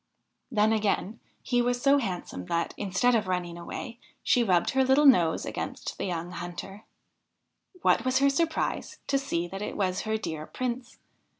[0.49, 5.05] Then again, he was so handsome, that, instead of running away, she rubbed her little
[5.05, 6.85] nose against the young hunter.
[7.83, 10.97] \Vhat was her surprise to see that it was her dear Prince